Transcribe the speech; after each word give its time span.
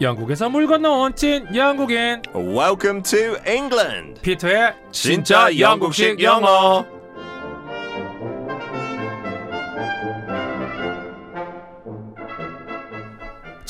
영국에서 0.00 0.48
물 0.48 0.66
건너 0.66 0.90
온 1.02 1.14
찐 1.14 1.46
영국인 1.54 2.20
Welcome 2.34 3.02
to 3.02 3.36
England. 3.46 4.20
피터의 4.20 4.74
진짜 4.92 5.48
영국식 5.58 6.20
영어. 6.22 6.84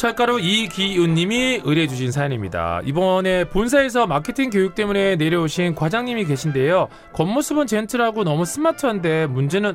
철가루 0.07 0.38
이기훈님이 0.38 1.62
의뢰해주신 1.64 2.12
사연입니다. 2.12 2.80
이번에 2.84 3.43
본사에서 3.48 4.06
마케팅 4.06 4.50
교육 4.50 4.77
때문에 4.77 5.16
내려오신 5.16 5.75
과장님이 5.75 6.27
계신데요. 6.27 6.86
겉모습은 7.12 7.66
젠틀하고 7.66 8.23
너무 8.23 8.45
스마트한데 8.45 9.27
문제는 9.27 9.74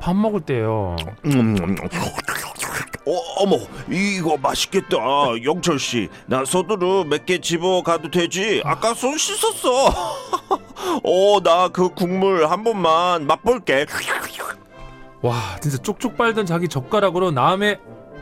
밥 0.00 0.16
먹을 0.16 0.40
때요. 0.40 0.96
음, 1.26 1.56
어, 3.06 3.12
어머, 3.38 3.56
이거 3.88 4.36
맛있겠다. 4.36 4.96
영철 5.44 5.78
씨, 5.78 6.08
나 6.26 6.44
손으로 6.44 7.04
몇개 7.04 7.38
집어 7.40 7.80
가도 7.82 8.10
되지? 8.10 8.60
아까 8.64 8.94
손 8.94 9.16
씻었어. 9.16 9.86
어, 11.04 11.40
나 11.44 11.68
그 11.68 11.90
국물 11.90 12.50
한 12.50 12.64
번만 12.64 13.28
맛볼게. 13.28 13.86
와 15.22 15.36
진짜 15.60 15.76
쪽쪽 15.78 16.16
빨던 16.16 16.46
자기 16.46 16.66
젓가락으로 16.68 17.30
남의 17.30 17.78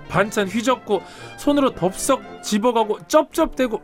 반찬 0.08 0.48
휘젓고 0.48 1.02
손으로 1.38 1.74
덥석 1.74 2.42
집어가고 2.42 3.06
쩝쩝대고 3.06 3.80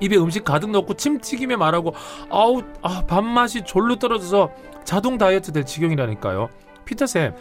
입에 0.00 0.16
음식 0.16 0.44
가득 0.44 0.70
넣고 0.70 0.94
침 0.94 1.20
튀기며 1.20 1.56
말하고 1.56 1.94
아우 2.30 2.62
아 2.82 3.04
밥맛이 3.06 3.62
졸로 3.64 3.96
떨어져서 3.96 4.50
자동 4.84 5.18
다이어트 5.18 5.52
될 5.52 5.64
지경이라니까요. 5.64 6.48
피터쌤 6.84 7.34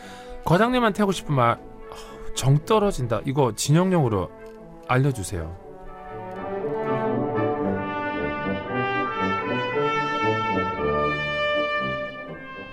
과장님한테 0.46 1.02
하고 1.04 1.12
싶은 1.12 1.34
말 1.36 1.72
정 2.36 2.58
떨어진다. 2.66 3.22
이거 3.26 3.54
진영영으로 3.56 4.30
알려주세요 4.88 5.71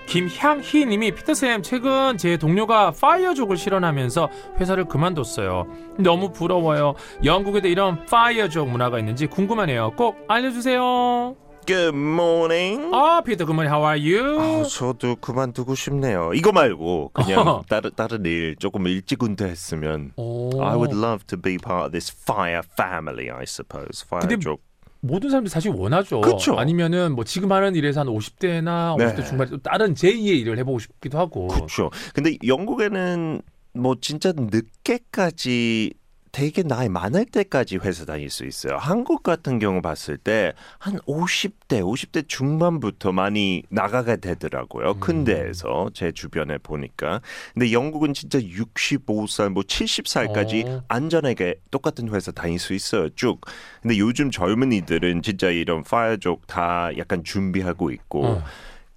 김향희 0.09 0.87
님이 0.87 1.11
피터쌤 1.11 1.61
최근 1.61 2.17
제 2.17 2.35
동료가 2.35 2.89
파이어족을 2.99 3.57
실현하면서 3.57 4.29
회사를 4.59 4.85
그만뒀어요. 4.85 5.67
너무 5.99 6.31
부러워요. 6.31 6.95
영국에도 7.23 7.67
이런 7.67 8.05
파이어족 8.07 8.67
문화가 8.69 8.97
있는지 8.97 9.27
궁금하네요. 9.27 9.91
꼭 9.95 10.25
알려주세요. 10.27 11.35
Good 11.67 11.95
morning. 11.95 12.89
아 12.91 13.21
피터 13.23 13.45
굿모닝 13.45 13.71
how 13.71 13.85
are 13.87 14.01
you? 14.01 14.41
아, 14.41 14.63
저도 14.63 15.17
그만두고 15.17 15.75
싶네요. 15.75 16.31
이거 16.33 16.51
말고 16.51 17.11
그냥 17.13 17.61
다른 17.69 17.91
다른 17.95 18.25
일 18.25 18.55
조금 18.57 18.87
일찍 18.87 19.23
은퇴했으면 19.23 20.13
오. 20.15 20.49
I 20.59 20.75
would 20.75 20.97
love 20.97 21.27
to 21.27 21.39
be 21.39 21.59
part 21.59 21.85
of 21.85 21.91
this 21.91 22.11
fire 22.11 22.63
family, 22.79 23.29
I 23.29 23.43
suppose. 23.43 24.03
Fire족. 24.03 24.68
모든 25.01 25.29
사람들이 25.29 25.49
사실 25.49 25.71
원하죠. 25.71 26.21
그쵸. 26.21 26.55
아니면은 26.55 27.13
뭐 27.13 27.23
지금 27.23 27.51
하는 27.51 27.75
일에서 27.75 28.01
한 28.01 28.07
50대나 28.07 28.97
네. 28.97 29.05
50대 29.05 29.25
중반에 29.25 29.49
또 29.49 29.57
다른 29.57 29.93
제2의 29.93 30.39
일을 30.39 30.57
해보고 30.59 30.79
싶기도 30.79 31.17
하고. 31.17 31.47
그렇죠. 31.47 31.89
근데 32.13 32.37
영국에는 32.45 33.41
뭐 33.73 33.95
진짜 34.01 34.33
늦게까지 34.35 35.93
되게 36.39 36.63
나이 36.63 36.87
많을 36.87 37.25
때까지 37.25 37.77
회사 37.77 38.05
다닐 38.05 38.29
수 38.29 38.45
있어요. 38.45 38.77
한국 38.77 39.23
같은 39.23 39.59
경우 39.59 39.81
봤을 39.81 40.17
때 40.17 40.53
한 40.77 40.97
50대, 40.99 41.81
50대 41.81 42.27
중반부터 42.27 43.11
많이 43.11 43.63
나가게 43.69 44.17
되더라고요. 44.17 44.91
음. 44.91 44.99
큰 44.99 45.23
데에서 45.23 45.89
제 45.93 46.11
주변에 46.11 46.57
보니까. 46.57 47.21
근데 47.53 47.71
영국은 47.71 48.13
진짜 48.13 48.39
65살, 48.39 49.49
뭐 49.49 49.63
70살까지 49.63 50.65
어. 50.67 50.83
안전하게 50.87 51.55
똑같은 51.71 52.09
회사 52.13 52.31
다닐 52.31 52.59
수 52.59 52.73
있어요. 52.73 53.09
쭉. 53.15 53.41
근데 53.81 53.97
요즘 53.97 54.31
젊은이들은 54.31 55.21
진짜 55.21 55.49
이런 55.49 55.83
파이어족 55.83 56.47
다 56.47 56.89
약간 56.97 57.23
준비하고 57.23 57.91
있고 57.91 58.25
어. 58.25 58.43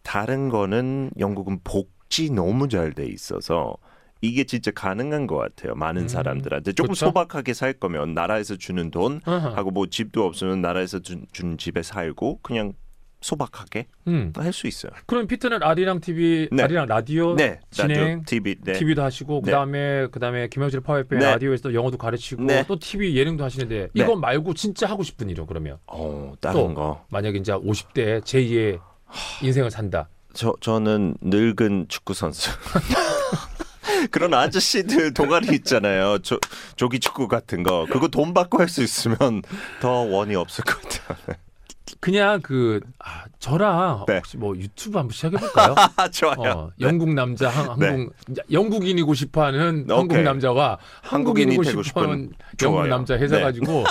다른 0.02 0.48
거는 0.48 1.10
영국은 1.18 1.60
복지 1.64 2.30
너무 2.30 2.68
잘 2.68 2.92
돼 2.92 3.06
있어서 3.06 3.76
이게 4.22 4.44
진짜 4.44 4.70
가능한 4.70 5.26
것 5.26 5.36
같아요. 5.36 5.74
많은 5.74 6.02
음, 6.02 6.08
사람들한테 6.08 6.72
조금 6.72 6.90
그쵸? 6.90 7.06
소박하게 7.06 7.54
살 7.54 7.72
거면 7.72 8.14
나라에서 8.14 8.56
주는 8.56 8.90
돈 8.90 9.20
어허. 9.26 9.50
하고 9.50 9.70
뭐 9.72 9.86
집도 9.88 10.24
없으면 10.24 10.62
나라에서 10.62 11.00
준, 11.00 11.26
준 11.32 11.58
집에 11.58 11.82
살고 11.82 12.38
그냥 12.40 12.72
소박하게 13.20 13.86
음. 14.06 14.32
할수 14.36 14.66
있어요. 14.66 14.92
그럼 15.06 15.26
피터는 15.26 15.62
아리랑 15.62 16.00
TV, 16.00 16.48
네. 16.52 16.62
아리랑 16.62 16.86
라디오 16.86 17.34
네, 17.34 17.60
진행, 17.70 17.98
라디오, 17.98 18.22
TV, 18.26 18.56
네. 18.62 18.72
TV도 18.72 19.02
하시고 19.02 19.42
네. 19.44 19.50
그다음에 19.50 20.06
그다음에 20.08 20.48
김영철 20.48 20.80
파워FM 20.80 21.18
네. 21.18 21.26
라디오에서 21.26 21.74
영어도 21.74 21.98
가르치고 21.98 22.44
네. 22.44 22.64
또 22.66 22.78
TV 22.78 23.16
예능도 23.16 23.44
하시는데 23.44 23.88
네. 23.92 24.02
이거 24.02 24.16
말고 24.16 24.54
진짜 24.54 24.88
하고 24.88 25.02
싶은 25.02 25.30
일은 25.30 25.46
그러면 25.46 25.78
어, 25.86 26.32
다른 26.40 26.60
또. 26.60 26.74
거. 26.74 27.04
만약에 27.10 27.38
이제 27.38 27.52
50대 27.52 28.22
제2의 28.22 28.80
인생을 29.42 29.70
산다. 29.70 30.08
저 30.32 30.54
저는 30.60 31.16
늙은 31.20 31.86
축구 31.88 32.14
선수. 32.14 32.50
그런 34.10 34.32
아저씨들 34.34 35.12
동아리 35.14 35.54
있잖아요. 35.56 36.18
조, 36.20 36.38
조기 36.76 37.00
축구 37.00 37.28
같은 37.28 37.62
거. 37.62 37.86
그거 37.90 38.08
돈 38.08 38.32
받고 38.34 38.58
할 38.60 38.68
수 38.68 38.82
있으면 38.82 39.42
더 39.80 39.90
원이 39.90 40.34
없을 40.36 40.64
것 40.64 40.80
같아요. 40.80 41.36
그냥 42.00 42.40
그 42.42 42.80
아, 42.98 43.01
저랑 43.42 44.04
네. 44.06 44.18
혹시 44.18 44.36
뭐 44.36 44.56
유튜브 44.56 44.98
한번 44.98 45.12
시작해 45.12 45.36
볼까요? 45.36 45.74
아, 45.96 46.06
좋아요. 46.14 46.36
어, 46.38 46.70
영국 46.80 47.12
남자 47.12 47.48
한, 47.48 47.76
네. 47.76 47.88
한국 47.88 48.14
영국인이고 48.52 49.14
싶어하는 49.14 49.86
한국 49.90 50.12
오케이. 50.12 50.22
남자와 50.22 50.78
한국인이 51.02 51.56
한국인이고 51.56 51.82
싶어하는 51.82 52.30
싶은 52.52 52.68
영국. 52.68 52.86
남자 52.86 53.14
해서 53.16 53.36
네. 53.38 53.42
가지고 53.42 53.84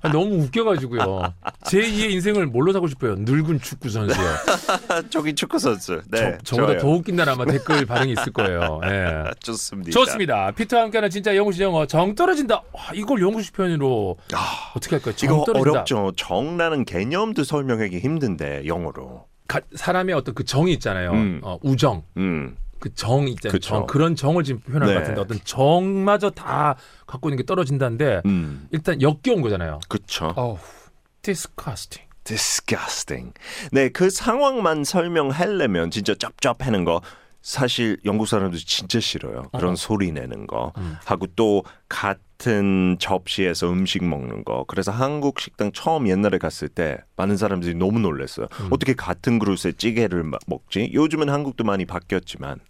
아, 0.00 0.08
너무 0.10 0.36
웃겨가지고요. 0.44 1.34
제 1.66 1.80
2의 1.82 2.10
인생을 2.12 2.46
뭘로 2.46 2.72
사고 2.72 2.88
싶어요? 2.88 3.16
늙은 3.18 3.60
축구 3.60 3.90
선수요. 3.90 4.26
조기 5.10 5.34
축구 5.34 5.58
선수. 5.58 6.00
네. 6.10 6.38
저, 6.42 6.56
저보다 6.56 6.66
좋아요. 6.68 6.78
더 6.80 6.88
웃긴 6.88 7.16
날 7.16 7.28
아마 7.28 7.44
댓글 7.44 7.84
반응이 7.84 8.12
있을 8.12 8.32
거예요. 8.32 8.80
예. 8.84 9.24
좋습니다. 9.40 9.90
좋습니다. 9.90 10.50
피터와 10.52 10.84
함께하는 10.84 11.10
진짜 11.10 11.36
영국식 11.36 11.60
영어 11.62 11.84
정 11.86 12.14
떨어진다. 12.14 12.62
와, 12.72 12.82
이걸 12.94 13.20
영국식 13.20 13.52
표현으로 13.52 14.16
아, 14.32 14.72
어떻게 14.74 14.96
할까요? 14.96 15.14
정 15.14 15.28
이거 15.28 15.44
떨어진다. 15.44 15.70
어렵죠. 15.70 16.12
정라는 16.16 16.86
개념도 16.86 17.44
설명하기 17.44 17.98
힘든데 17.98 18.62
영어 18.64 18.85
로. 18.92 19.26
가- 19.48 19.60
사람의 19.74 20.14
어떤 20.14 20.34
그 20.34 20.44
정이 20.44 20.72
있잖아요. 20.74 21.12
음. 21.12 21.40
어, 21.42 21.58
우정. 21.62 22.02
음. 22.16 22.56
그정 22.78 23.26
있잖아요. 23.28 23.52
그쵸. 23.52 23.68
정. 23.68 23.86
그런 23.86 24.14
정을 24.14 24.44
지금 24.44 24.60
표현한 24.60 24.88
네. 24.88 24.94
것 24.94 25.00
같은데 25.00 25.20
어떤 25.20 25.40
정마저 25.44 26.30
다 26.30 26.76
갖고 27.06 27.28
있는 27.30 27.38
게 27.38 27.44
떨어진다는데 27.46 28.20
음. 28.26 28.68
일단 28.70 29.00
역겨운 29.00 29.40
거잖아요. 29.40 29.80
그렇죠. 29.88 30.32
어우, 30.36 30.58
disgusting. 31.22 32.06
disgusting. 32.24 33.32
네, 33.72 33.88
그 33.88 34.10
상황만 34.10 34.84
설명하려면 34.84 35.90
진짜 35.90 36.14
쩝쩝하는 36.14 36.84
거 36.84 37.00
사실 37.42 37.96
영국 38.04 38.26
사람들 38.26 38.58
진짜 38.58 38.98
싫어요. 39.00 39.44
그런 39.52 39.68
어허. 39.68 39.76
소리 39.76 40.12
내는 40.12 40.46
거 40.46 40.72
음. 40.76 40.96
하고 41.04 41.26
또 41.36 41.64
같은 42.38 42.96
접시에서 42.98 43.70
음식 43.72 44.04
먹는 44.04 44.44
거. 44.44 44.64
그래서 44.68 44.92
한국 44.92 45.40
식당 45.40 45.72
처음 45.72 46.06
옛날에 46.08 46.38
갔을 46.38 46.68
때 46.68 46.98
많은 47.16 47.36
사람들이 47.36 47.74
너무 47.74 47.98
놀랐어요. 47.98 48.46
음. 48.60 48.68
어떻게 48.70 48.94
같은 48.94 49.38
그릇에 49.38 49.72
찌개를 49.76 50.22
마- 50.22 50.38
먹지? 50.46 50.90
요즘은 50.92 51.28
한국도 51.30 51.64
많이 51.64 51.86
바뀌었지만. 51.86 52.60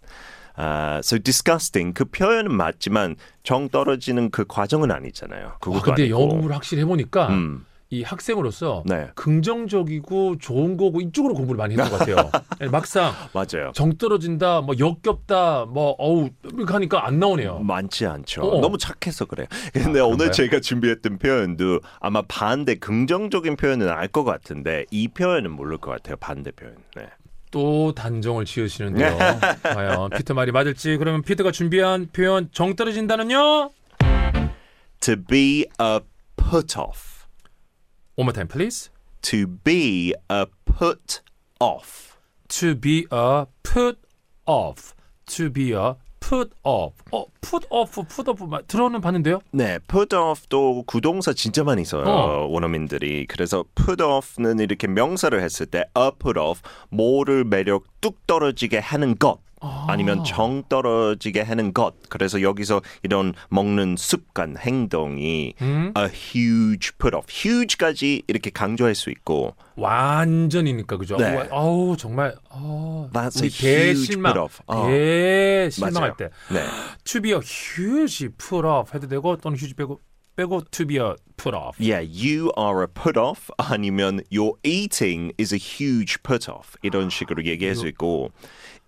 아, 0.59 0.97
so 1.03 1.19
disgusting 1.19 1.93
그 1.93 2.05
표현은 2.05 2.51
맞지만 2.51 3.15
정 3.43 3.69
떨어지는 3.69 4.31
그 4.31 4.43
과정은 4.47 4.89
아니잖아요. 4.89 5.57
그것도 5.59 5.91
와, 5.91 5.95
근데. 5.95 6.09
영국을 6.09 6.51
확실히 6.51 6.81
해보니까 6.81 7.27
음, 7.29 7.65
이 7.89 8.03
학생으로서 8.03 8.83
네, 8.85 9.07
긍정적이고 9.15 10.39
좋은 10.39 10.75
거고 10.75 10.99
이쪽으로 10.99 11.33
공부를 11.35 11.57
많이 11.57 11.73
했던 11.75 11.89
것 11.89 11.99
같아요. 11.99 12.31
예, 12.61 12.67
막상 12.67 13.13
맞아요. 13.33 13.71
정 13.73 13.97
떨어진다, 13.97 14.59
뭐 14.61 14.75
역겹다, 14.77 15.65
뭐 15.69 15.95
어우 15.97 16.29
하니까 16.67 17.05
안 17.07 17.19
나오네요. 17.19 17.59
많지 17.59 18.05
않죠. 18.05 18.41
어. 18.41 18.59
너무 18.61 18.77
착해서 18.77 19.23
그래요. 19.25 19.47
근데 19.73 19.99
아, 20.01 20.05
오늘? 20.05 20.31
제가 20.33 20.59
준비했던 20.59 21.17
표현도 21.17 21.79
아마 22.01 22.21
반대 22.27 22.75
긍정적인 22.75 23.55
표현은 23.55 23.87
알 23.89 24.07
것 24.07 24.23
같은데 24.23 24.85
이 24.89 25.09
표현은 25.09 25.51
모를 25.51 25.77
것 25.77 25.91
같아요. 25.91 26.15
반대 26.17 26.51
표현. 26.51 26.75
네. 26.95 27.03
또 27.51 27.93
단정을 27.93 28.45
지으시는데요. 28.45 29.17
과연 29.63 30.09
피터 30.11 30.33
말이 30.33 30.51
맞을지 30.51 30.97
그러면 30.97 31.21
피터가 31.21 31.51
준비한 31.51 32.07
표현 32.11 32.49
정 32.51 32.75
떨어진다는요? 32.75 33.71
To 35.01 35.15
be 35.27 35.65
a 35.81 35.99
put 36.35 36.77
off. 36.79 37.16
One 38.17 38.25
more 38.25 38.33
time, 38.33 38.47
please. 38.47 38.89
To 39.29 39.45
be 39.45 40.13
a 40.29 40.47
put 40.65 41.21
off. 41.59 42.17
To 42.49 42.73
be 42.75 43.05
a 43.11 43.45
put 43.61 43.99
off. 44.47 44.95
To 45.35 45.51
be 45.51 45.73
a 45.73 45.95
put 46.19 46.51
off. 46.63 46.93
어, 47.11 47.25
put 47.41 47.67
off, 47.69 47.91
put 48.07 48.27
off 48.27 48.43
마- 48.45 48.61
들어는 48.63 49.01
봤는데요. 49.01 49.41
네, 49.51 49.77
put 49.87 50.15
off도 50.15 50.83
구동사 50.87 51.31
진짜 51.33 51.63
많이 51.63 51.85
써요. 51.85 52.05
어. 52.05 52.47
원어민들이. 52.47 53.27
그래서 53.27 53.63
put 53.75 54.01
off는 54.01 54.59
이렇게 54.59 54.87
명사를 54.87 55.39
했을 55.39 55.67
때 55.67 55.85
a 55.95 56.09
put 56.19 56.39
off 56.39 56.61
뭐를 56.89 57.43
매력 57.43 57.83
뚝 58.01 58.25
떨어지게 58.25 58.79
하는 58.79 59.15
것 59.15 59.39
아니면 59.59 60.23
정 60.23 60.63
떨어지게 60.69 61.41
하는 61.41 61.73
것. 61.73 61.95
그래서 62.09 62.41
여기서 62.41 62.81
이런 63.03 63.33
먹는 63.49 63.95
습관, 63.97 64.55
행동이 64.57 65.53
음? 65.61 65.93
a 65.97 66.05
huge 66.05 66.91
put 66.99 67.15
off. 67.15 67.27
huge까지 67.29 68.23
이렇게 68.27 68.49
강조할 68.49 68.95
수 68.95 69.09
있고 69.09 69.55
완전이니까 69.75 70.97
그죠? 70.97 71.17
네. 71.17 71.35
와, 71.35 71.45
아우 71.51 71.95
정말 71.97 72.35
어, 72.49 73.09
That's 73.13 73.39
우리 73.41 73.49
대실망. 73.49 74.33
어. 74.67 74.87
대실망할. 74.87 76.15
때 76.17 76.29
네. 76.51 76.63
to 77.03 77.21
be 77.21 77.31
a 77.31 77.39
huge 77.39 78.29
put 78.37 78.65
off 78.65 78.93
해도 78.93 79.07
되고 79.07 79.35
또는 79.37 79.57
huge 79.57 79.75
빼고 79.75 79.99
빼고 80.35 80.61
to 80.69 80.85
be 80.85 80.97
a 80.97 81.13
put 81.35 81.55
off. 81.55 81.77
Yeah, 81.79 81.99
you 81.99 82.51
are 82.57 82.83
a 82.83 82.87
put 82.87 83.17
off 83.19 83.49
아니면 83.57 84.21
your 84.31 84.53
eating 84.63 85.33
is 85.39 85.51
a 85.53 85.57
huge 85.57 86.21
put 86.21 86.49
off 86.49 86.75
이런 86.83 87.09
식으로 87.09 87.43
얘기할 87.45 87.75
수 87.75 87.87
있고 87.87 88.31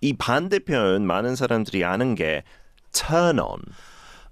이 0.02 0.14
반대편 0.14 1.06
많은 1.06 1.36
사람들이 1.36 1.84
아는 1.84 2.16
게 2.16 2.44
turn 2.92 3.40
on. 3.40 3.60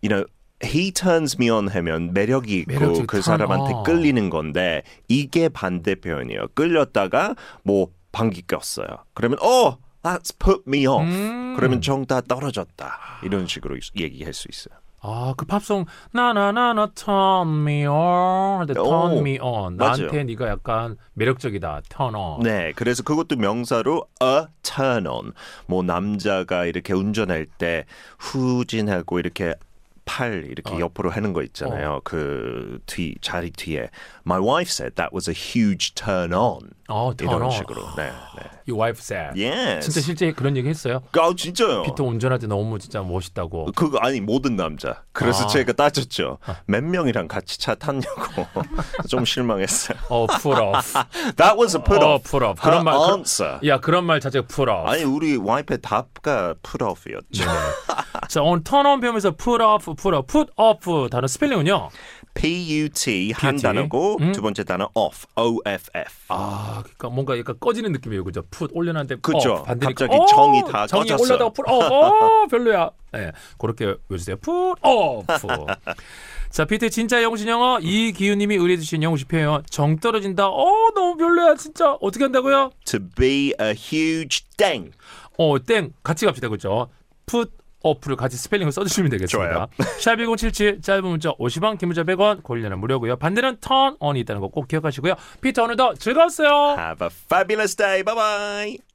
You 0.01 0.09
know, 0.09 0.25
he 0.63 0.91
turns 0.91 1.37
me 1.39 1.49
on 1.49 1.67
하면 1.67 2.13
매력이 2.13 2.59
있고 2.59 3.05
그 3.05 3.21
사람한테 3.21 3.73
on. 3.73 3.83
끌리는 3.83 4.29
건데 4.29 4.83
이게 5.07 5.49
반대편이에요. 5.49 6.47
끌렸다가 6.53 7.35
뭐 7.63 7.89
방귀 8.11 8.43
꼈어요. 8.47 8.87
그러면 9.13 9.37
oh, 9.41 9.77
that's 10.03 10.33
put 10.37 10.63
me 10.67 10.87
off. 10.87 11.03
음. 11.03 11.55
그러면 11.55 11.81
정다 11.81 12.21
떨어졌다. 12.21 13.19
이런 13.23 13.47
식으로 13.47 13.77
얘기할 13.95 14.33
수 14.33 14.47
있어요. 14.49 14.79
아, 15.01 15.33
그 15.37 15.45
팝송 15.45 15.85
나나나나 16.11 16.87
turn 16.95 17.61
me 17.61 17.85
on, 17.85 18.65
the 18.65 18.73
turn 18.73 19.11
오, 19.13 19.19
me 19.19 19.37
on. 19.39 19.77
맞아요. 19.77 19.97
나한테 19.97 20.23
네가 20.23 20.47
약간 20.47 20.97
매력적이다. 21.13 21.81
turn 21.89 22.15
on. 22.15 22.41
네, 22.41 22.73
그래서 22.75 23.03
그것도 23.03 23.35
명사로 23.35 24.07
a 24.21 24.45
turn 24.63 25.05
on. 25.07 25.33
뭐 25.67 25.83
남자가 25.83 26.65
이렇게 26.65 26.93
운전할 26.93 27.45
때 27.45 27.85
후진하고 28.17 29.19
이렇게 29.19 29.53
팔 30.07 30.45
이렇게 30.49 30.73
어. 30.75 30.79
옆으로 30.79 31.11
하는 31.11 31.33
거 31.33 31.43
있잖아요. 31.43 32.01
그뒤 32.03 33.15
자리 33.21 33.51
뒤에. 33.51 33.89
My 34.25 34.39
wife 34.39 34.69
said 34.71 34.95
that 34.95 35.13
was 35.13 35.29
a 35.29 35.35
huge 35.35 35.93
turn 35.93 36.33
on. 36.33 36.59
어, 36.89 37.11
turn 37.15 37.29
이런 37.29 37.41
on. 37.43 37.51
식으로. 37.51 37.81
네, 37.97 38.09
네. 38.37 38.43
Your 38.67 38.81
wife 38.81 38.99
said. 39.01 39.35
Yes. 39.41 39.85
진짜 39.85 40.01
실제 40.01 40.31
그런 40.31 40.55
얘기 40.57 40.67
했어요. 40.69 41.01
아, 41.13 41.33
진짜요. 41.35 41.83
피터 41.83 42.03
운전할 42.05 42.39
때 42.39 42.47
너무 42.47 42.79
진짜 42.79 43.01
멋있다고. 43.01 43.71
그거 43.75 43.97
아니 43.99 44.21
모든 44.21 44.55
남자. 44.55 45.03
그래서 45.11 45.43
아. 45.45 45.47
제가 45.47 45.73
따졌죠. 45.73 46.37
몇 46.65 46.83
명이랑 46.83 47.27
같이 47.27 47.59
차 47.59 47.75
탔냐고. 47.75 48.47
좀 49.09 49.25
실망했어요. 49.25 49.97
어, 50.09 50.27
put 50.27 50.59
off. 50.59 50.93
That 51.35 51.57
was 51.57 51.75
a 51.75 51.83
put 51.83 52.01
어, 52.03 52.15
off. 52.15 52.23
put 52.29 52.43
off. 52.45 52.61
그런 52.61 52.83
말 52.85 52.93
그런- 52.97 53.19
answer. 53.19 53.59
야, 53.67 53.79
그런 53.79 54.05
말 54.05 54.19
자체가 54.21 54.47
put 54.47 54.69
off. 54.71 54.87
아니 54.89 55.03
우리 55.03 55.35
와이프의 55.37 55.79
답가 55.81 56.55
put 56.63 56.83
off이었죠. 56.83 57.43
자, 58.29 58.41
오늘 58.41 58.63
turn 58.63 58.85
on 58.85 58.99
배우면서 58.99 59.31
put 59.31 59.61
off, 59.63 59.93
put 60.01 60.15
off, 60.15 60.27
put 60.27 60.51
off 60.57 61.09
단어 61.09 61.27
스펠링은요. 61.27 61.89
P-U-T 62.33 63.31
한. 63.35 63.57
단어고 63.57 64.17
음. 64.21 64.31
두 64.31 64.41
번째 64.43 64.63
단어 64.63 64.89
off, 64.93 65.25
O-F-F. 65.35 66.11
아, 66.29 66.81
그러니까 66.83 67.09
뭔가 67.09 67.37
약간 67.37 67.55
꺼지는 67.59 67.91
느낌이에요, 67.93 68.23
그죠? 68.23 68.43
put 68.51 68.71
올려놨는데 68.75 69.21
그죠. 69.21 69.63
갑자기 69.63 70.15
정이 70.29 70.61
다 70.71 70.85
정이 70.85 71.09
꺼졌어. 71.09 71.23
올라다가 71.23 71.49
put 71.51 71.69
off, 71.71 71.93
어, 71.93 72.45
별로야. 72.51 72.91
예, 73.15 73.31
그렇게 73.57 73.95
외주세요. 74.09 74.35
put 74.37 74.79
off. 74.83 75.25
자, 76.51 76.65
피트 76.65 76.89
진짜 76.91 77.21
영신 77.23 77.47
영어 77.47 77.79
이기훈님이 77.79 78.55
의뢰주신 78.55 79.01
영어식 79.03 79.27
표현 79.27 79.63
정 79.69 79.97
떨어진다. 79.97 80.47
어, 80.47 80.91
너무 80.93 81.17
별로야, 81.17 81.55
진짜 81.55 81.93
어떻게 81.99 82.23
한다고요? 82.25 82.69
To 82.85 82.99
be 83.17 83.53
a 83.59 83.73
huge 83.75 84.45
dang. 84.57 84.91
어, 85.39 85.57
땡 85.59 85.91
같이 86.03 86.25
갑시다, 86.25 86.49
그죠? 86.49 86.87
put 87.25 87.51
off를 87.83 88.15
같이 88.15 88.37
스펠링을 88.37 88.71
써주시면 88.71 89.11
되겠습니다. 89.11 89.67
샵 90.01 90.15
1077 90.17 90.81
짧은 90.81 91.03
문자 91.05 91.31
50원, 91.33 91.77
긴 91.77 91.89
문자 91.89 92.03
100원, 92.03 92.43
고릴라는 92.43 92.79
무료고요. 92.79 93.17
반대는 93.17 93.57
turn 93.61 93.95
on이 93.99 94.19
있다는 94.21 94.41
거 94.41 94.47
꼭 94.49 94.67
기억하시고요. 94.67 95.13
피터 95.41 95.63
오늘도 95.63 95.95
즐거웠어요. 95.95 96.75
Have 96.79 97.05
a 97.05 97.09
fabulous 97.11 97.75
day. 97.75 98.03
Bye 98.03 98.15
bye. 98.15 98.86